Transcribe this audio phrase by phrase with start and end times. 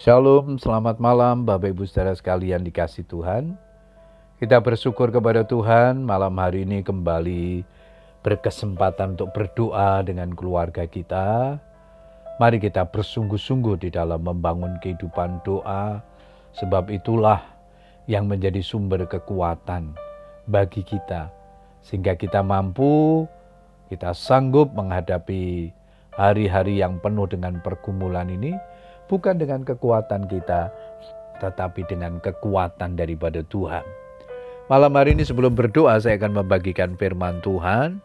[0.00, 3.52] Shalom, selamat malam Bapak Ibu saudara sekalian dikasih Tuhan.
[4.40, 7.60] Kita bersyukur kepada Tuhan malam hari ini kembali
[8.24, 11.60] berkesempatan untuk berdoa dengan keluarga kita.
[12.40, 16.00] Mari kita bersungguh-sungguh di dalam membangun kehidupan doa,
[16.56, 17.44] sebab itulah
[18.08, 19.92] yang menjadi sumber kekuatan
[20.48, 21.28] bagi kita,
[21.84, 23.28] sehingga kita mampu,
[23.92, 25.68] kita sanggup menghadapi
[26.16, 28.56] hari-hari yang penuh dengan pergumulan ini
[29.10, 30.70] bukan dengan kekuatan kita,
[31.42, 33.82] tetapi dengan kekuatan daripada Tuhan.
[34.70, 37.98] Malam hari ini sebelum berdoa saya akan membagikan firman Tuhan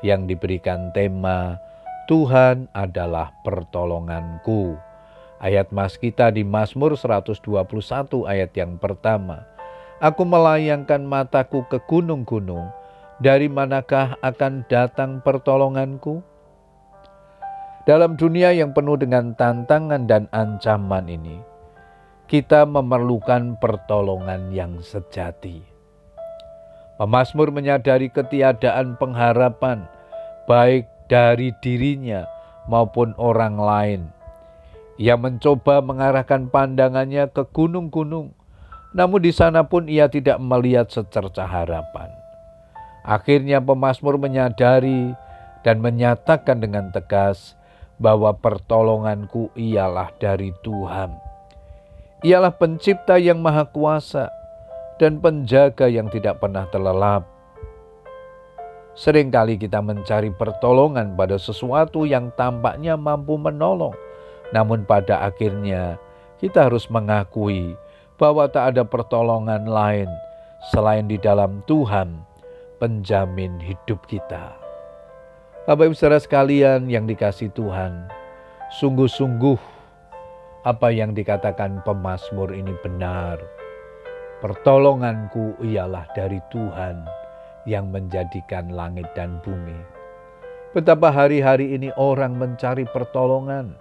[0.00, 1.60] yang diberikan tema
[2.08, 4.80] Tuhan adalah pertolonganku.
[5.38, 7.44] Ayat mas kita di Mazmur 121
[8.24, 9.44] ayat yang pertama.
[10.00, 12.72] Aku melayangkan mataku ke gunung-gunung,
[13.20, 16.24] dari manakah akan datang pertolonganku?
[17.88, 21.40] Dalam dunia yang penuh dengan tantangan dan ancaman ini,
[22.28, 25.64] kita memerlukan pertolongan yang sejati.
[27.00, 29.88] Pemasmur menyadari ketiadaan pengharapan,
[30.44, 32.28] baik dari dirinya
[32.68, 34.00] maupun orang lain.
[35.00, 38.36] Ia mencoba mengarahkan pandangannya ke gunung-gunung,
[38.92, 42.12] namun di sana pun ia tidak melihat secerca harapan.
[43.00, 45.16] Akhirnya pemasmur menyadari
[45.64, 47.56] dan menyatakan dengan tegas
[47.98, 51.10] bahwa pertolonganku ialah dari Tuhan.
[52.22, 54.30] Ialah pencipta yang maha kuasa
[54.98, 57.26] dan penjaga yang tidak pernah terlelap.
[58.98, 63.94] Seringkali kita mencari pertolongan pada sesuatu yang tampaknya mampu menolong,
[64.50, 66.02] namun pada akhirnya
[66.42, 67.78] kita harus mengakui
[68.18, 70.10] bahwa tak ada pertolongan lain
[70.74, 72.18] selain di dalam Tuhan,
[72.82, 74.67] penjamin hidup kita.
[75.68, 78.08] Bapak Ibu saudara sekalian yang dikasih Tuhan,
[78.80, 79.60] sungguh-sungguh
[80.64, 83.36] apa yang dikatakan pemazmur ini benar.
[84.40, 87.04] Pertolonganku ialah dari Tuhan
[87.68, 89.76] yang menjadikan langit dan bumi.
[90.72, 93.76] Betapa hari-hari ini orang mencari pertolongan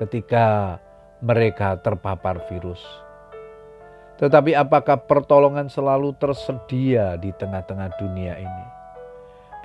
[0.00, 0.80] ketika
[1.20, 2.80] mereka terpapar virus.
[4.16, 8.85] Tetapi apakah pertolongan selalu tersedia di tengah-tengah dunia ini?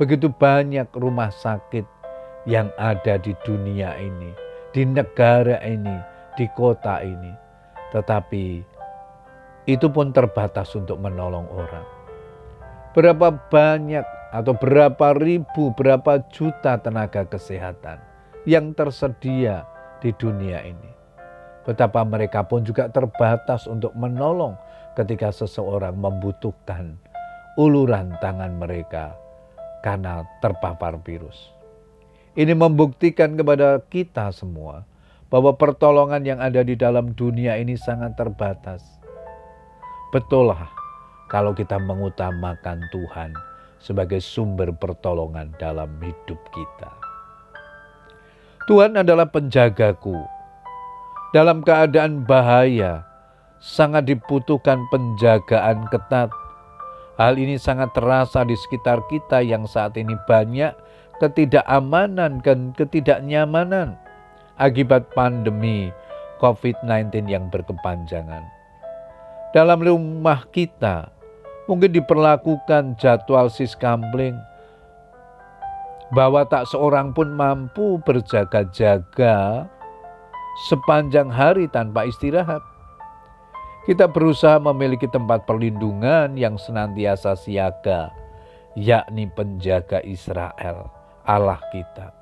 [0.01, 1.85] Begitu banyak rumah sakit
[2.49, 4.33] yang ada di dunia ini,
[4.73, 5.93] di negara ini,
[6.33, 7.29] di kota ini.
[7.93, 8.45] Tetapi
[9.69, 11.85] itu pun terbatas untuk menolong orang.
[12.97, 14.01] Berapa banyak
[14.33, 18.01] atau berapa ribu, berapa juta tenaga kesehatan
[18.49, 19.69] yang tersedia
[20.01, 20.89] di dunia ini.
[21.61, 24.57] Betapa mereka pun juga terbatas untuk menolong
[24.97, 26.97] ketika seseorang membutuhkan
[27.53, 29.13] uluran tangan mereka
[29.81, 31.51] karena terpapar virus.
[32.37, 34.87] Ini membuktikan kepada kita semua
[35.27, 38.83] bahwa pertolongan yang ada di dalam dunia ini sangat terbatas.
[40.15, 40.71] Betul lah
[41.27, 43.31] kalau kita mengutamakan Tuhan
[43.81, 46.91] sebagai sumber pertolongan dalam hidup kita.
[48.69, 50.21] Tuhan adalah penjagaku.
[51.31, 53.07] Dalam keadaan bahaya,
[53.63, 56.29] sangat dibutuhkan penjagaan ketat
[57.21, 60.73] Hal ini sangat terasa di sekitar kita yang saat ini banyak
[61.21, 63.93] ketidakamanan dan ketidaknyamanan
[64.57, 65.93] akibat pandemi
[66.41, 68.41] COVID-19 yang berkepanjangan.
[69.53, 71.13] Dalam rumah kita
[71.69, 74.41] mungkin diperlakukan jadwal siskambling
[76.17, 79.69] bahwa tak seorang pun mampu berjaga-jaga
[80.73, 82.65] sepanjang hari tanpa istirahat.
[83.81, 88.13] Kita berusaha memiliki tempat perlindungan yang senantiasa siaga,
[88.77, 90.85] yakni penjaga Israel,
[91.25, 92.13] Allah kita.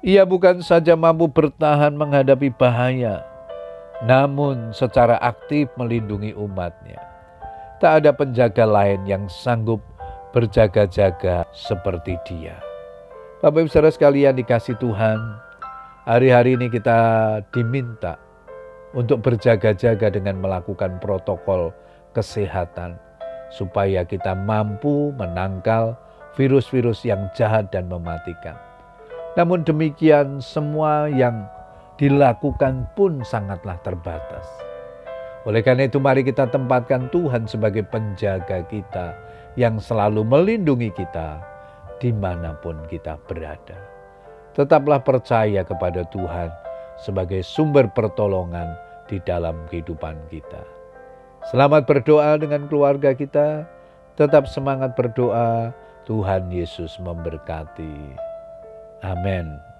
[0.00, 3.20] Ia bukan saja mampu bertahan menghadapi bahaya,
[4.08, 6.96] namun secara aktif melindungi umatnya.
[7.76, 9.84] Tak ada penjaga lain yang sanggup
[10.32, 12.56] berjaga-jaga seperti dia.
[13.44, 15.20] Bapak ibu saudara sekalian dikasih Tuhan,
[16.08, 16.98] hari-hari ini kita
[17.52, 18.16] diminta
[18.92, 21.72] untuk berjaga-jaga dengan melakukan protokol
[22.12, 22.96] kesehatan,
[23.52, 25.96] supaya kita mampu menangkal
[26.36, 28.56] virus-virus yang jahat dan mematikan.
[29.36, 31.48] Namun demikian, semua yang
[31.96, 34.44] dilakukan pun sangatlah terbatas.
[35.48, 39.16] Oleh karena itu, mari kita tempatkan Tuhan sebagai penjaga kita
[39.56, 41.40] yang selalu melindungi kita
[41.98, 43.76] di mana pun kita berada.
[44.52, 46.52] Tetaplah percaya kepada Tuhan
[47.00, 48.76] sebagai sumber pertolongan
[49.08, 50.62] di dalam kehidupan kita.
[51.50, 53.66] Selamat berdoa dengan keluarga kita.
[54.14, 55.74] Tetap semangat berdoa.
[56.06, 58.18] Tuhan Yesus memberkati.
[59.02, 59.71] Amin.